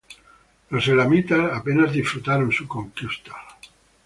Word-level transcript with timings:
Los 0.71 0.87
"elamitas" 0.87 1.53
apenas 1.55 1.93
disfrutaron 1.93 2.51
su 2.51 2.67
conquista. 2.67 3.35